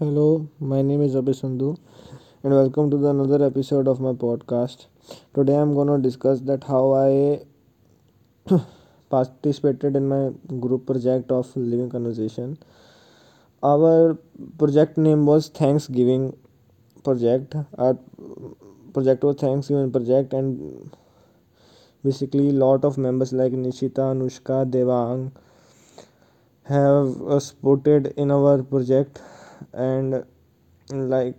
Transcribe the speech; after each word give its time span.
Hello 0.00 0.24
my 0.62 0.82
name 0.82 1.02
is 1.02 1.16
Abhi 1.18 1.32
Sandhu 1.32 1.70
and 2.44 2.52
welcome 2.52 2.90
to 2.90 2.98
the 2.98 3.04
another 3.04 3.42
episode 3.42 3.88
of 3.88 4.00
my 4.02 4.12
podcast 4.14 4.86
today 5.34 5.52
I 5.52 5.62
am 5.62 5.72
gonna 5.74 5.96
discuss 6.02 6.40
that 6.46 6.64
how 6.64 6.92
I 6.94 7.34
participated 9.10 9.96
in 9.96 10.02
my 10.08 10.30
group 10.54 10.84
project 10.86 11.32
of 11.32 11.58
living 11.58 11.90
conversation 11.90 12.54
our 13.62 14.12
project 14.58 14.98
name 14.98 15.26
was 15.26 15.50
thanks 15.60 15.90
giving 15.90 16.30
project 17.04 17.56
our 17.56 17.94
project 18.94 19.24
was 19.24 19.34
thanks 19.42 19.68
giving 19.68 19.90
project 19.92 20.34
and 20.34 20.56
basically 22.04 22.50
lot 22.54 22.84
of 22.84 23.00
members 23.00 23.32
like 23.32 23.54
Nishita 23.56 24.10
Anushka 24.10 24.62
Devang 24.76 25.28
have 26.66 27.38
supported 27.40 28.12
in 28.16 28.30
our 28.30 28.62
project 28.70 29.18
and 29.72 30.24
like 30.90 31.34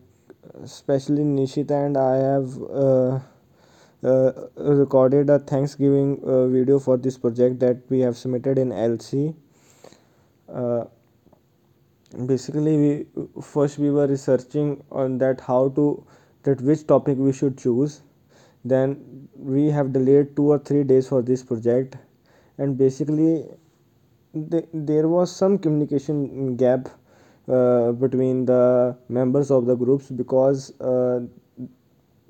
especially 0.64 1.24
Nishita 1.24 1.86
and 1.86 1.98
I 1.98 2.16
have 2.16 2.62
uh, 2.62 3.20
uh, 4.04 4.32
recorded 4.56 5.30
a 5.30 5.40
Thanksgiving 5.40 6.22
uh, 6.24 6.48
video 6.48 6.80
for 6.80 6.98
this 6.98 7.18
project 7.18 7.60
that 7.60 7.78
we 7.90 8.00
have 8.00 8.18
submitted 8.18 8.58
in 8.58 8.70
LC. 8.70 9.36
Uh, 10.48 10.86
basically, 12.26 12.78
we 12.78 13.42
first 13.42 13.78
we 13.78 13.92
were 13.92 14.08
researching 14.08 14.84
on 14.92 15.18
that 15.18 15.42
how 15.42 15.70
to 15.70 16.06
that 16.44 16.62
which 16.62 16.88
topic 16.88 17.18
we 17.18 17.34
should 17.34 17.58
choose. 17.58 18.02
Then 18.66 19.28
we 19.36 19.68
have 19.68 19.94
delayed 19.94 20.36
two 20.36 20.52
or 20.52 20.60
three 20.60 20.84
days 20.84 21.08
for 21.08 21.22
this 21.22 21.44
project, 21.44 21.98
and 22.58 22.78
basically, 22.78 23.46
the, 24.34 24.68
there 24.74 25.08
was 25.08 25.34
some 25.36 25.58
communication 25.58 26.56
gap 26.58 26.90
between 27.50 28.46
the 28.46 28.96
members 29.10 29.52
of 29.52 29.66
the 29.66 29.76
groups 29.76 30.10
because 30.10 30.80
uh, 30.80 31.22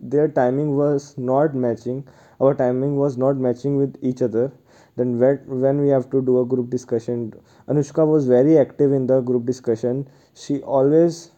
their 0.02 0.28
timing 0.28 0.76
was 0.76 1.18
not 1.18 1.56
matching. 1.56 2.08
Our 2.40 2.54
timing 2.54 2.96
was 2.98 3.18
not 3.18 3.38
matching 3.38 3.78
with 3.78 3.98
each 4.02 4.22
other. 4.22 4.52
Then 4.96 5.20
when 5.20 5.82
we 5.82 5.90
have 5.90 6.10
to 6.12 6.22
do 6.22 6.40
a 6.42 6.46
group 6.46 6.70
discussion 6.70 7.34
anushka 7.68 8.06
was 8.06 8.28
very 8.28 8.58
active 8.58 8.92
in 8.92 9.08
the 9.08 9.22
group 9.22 9.46
discussion. 9.46 10.08
She 10.34 10.62
always 10.62 11.32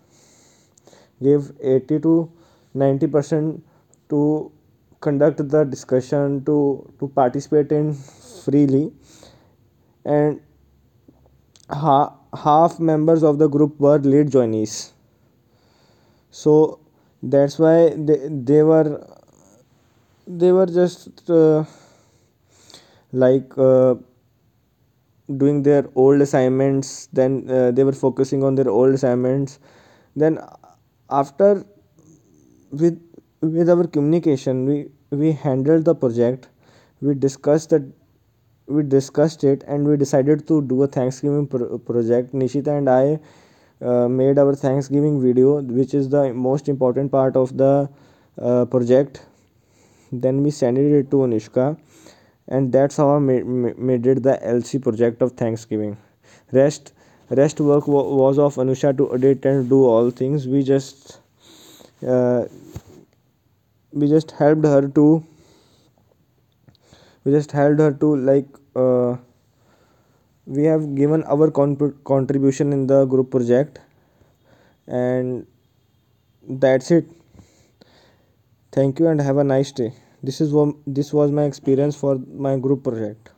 gave 1.22 1.52
80 1.62 2.00
to 2.00 2.32
90 2.74 3.08
percent 3.08 3.64
to 4.10 4.52
conduct 5.00 5.50
the 5.50 5.64
discussion 5.64 6.44
to 6.46 6.58
to 7.00 7.08
participate 7.08 7.72
in 7.72 7.94
freely. 7.94 8.92
And 10.06 10.42
ha- 11.72 12.14
half 12.44 12.80
members 12.80 13.24
of 13.24 13.40
the 13.40 13.48
group 13.48 13.80
were 13.80 13.98
late 14.00 14.28
joinees. 14.28 14.92
So 16.30 16.80
that's 17.24 17.60
why 17.60 17.90
they, 17.96 18.28
they 18.30 18.64
were 18.64 19.06
they 20.28 20.52
were 20.52 20.66
just 20.66 21.30
uh, 21.30 21.64
like 23.12 23.52
uh, 23.58 23.96
doing 25.38 25.64
their 25.64 25.86
old 25.96 26.22
assignments 26.22 27.08
then 27.14 27.50
uh, 27.50 27.72
they 27.72 27.84
were 27.84 27.92
focusing 27.94 28.44
on 28.44 28.56
their 28.56 28.70
old 28.70 28.94
assignments. 28.94 29.60
Then 30.16 30.40
after 31.10 31.66
with 32.72 32.98
with 33.42 33.70
our 33.74 33.86
communication 33.88 34.66
we 34.66 34.76
we 35.12 35.32
handled 35.32 35.86
the 35.86 35.96
project. 35.96 36.50
We 37.02 37.16
discussed 37.16 37.70
that 37.72 37.84
we 38.72 38.84
discussed 38.84 39.44
it 39.44 39.64
and 39.68 39.88
we 39.88 39.98
decided 39.98 40.48
to 40.48 40.62
do 40.62 40.84
a 40.84 40.88
thanksgiving 40.88 41.48
pro- 41.48 41.78
project. 41.80 42.34
Nishita 42.34 42.78
and 42.78 42.90
i 42.90 43.20
uh, 43.82 44.08
made 44.08 44.38
our 44.38 44.56
thanksgiving 44.56 45.22
video 45.22 45.62
which 45.62 45.94
is 45.94 46.10
the 46.10 46.34
most 46.34 46.70
important 46.70 47.12
part 47.12 47.36
of 47.36 47.58
the 47.58 47.90
uh, 48.40 48.66
project. 48.66 49.26
Then 50.12 50.44
we 50.44 50.52
sent 50.52 50.78
it 50.78 51.12
to 51.12 51.18
anushka 51.28 51.78
and 52.48 52.72
that's 52.72 52.98
how 52.98 53.10
i 53.16 53.20
made, 53.20 53.46
made 53.46 54.06
it 54.06 54.24
the 54.24 54.38
lc 54.44 54.82
project 54.82 55.22
of 55.22 55.32
thanksgiving. 55.34 55.98
Rest 56.52 56.94
rest 57.30 57.60
work 57.62 57.88
was 57.88 58.40
of 58.40 58.56
anusha 58.56 58.96
to 58.98 59.14
edit 59.16 59.46
and 59.46 59.70
do 59.70 59.84
all 59.86 60.12
things. 60.12 60.48
We 60.48 60.64
just 60.64 61.20
uh, 62.06 62.46
we 63.94 64.08
just 64.08 64.32
helped 64.32 64.66
her 64.66 64.88
to 64.88 65.24
we 67.24 67.32
just 67.32 67.52
helped 67.52 67.80
her 67.80 67.92
to 67.92 68.16
like 68.16 68.48
uh, 68.76 69.16
we 70.46 70.64
have 70.64 70.96
given 70.96 71.24
our 71.24 71.50
contribution 71.52 72.74
in 72.74 72.88
the 72.88 73.06
group 73.06 73.32
project 73.32 73.80
and 74.88 75.46
that's 76.48 76.92
it. 76.92 77.06
Thank 78.72 79.00
you 79.00 79.08
and 79.08 79.22
have 79.22 79.38
a 79.38 79.44
nice 79.44 79.72
day. 79.72 79.94
This 80.24 80.42
is 80.42 80.54
what 80.54 80.76
this 80.88 81.14
was 81.14 81.32
my 81.32 81.44
experience 81.44 81.96
for 81.96 82.20
my 82.48 82.58
group 82.58 82.84
project 82.84 83.30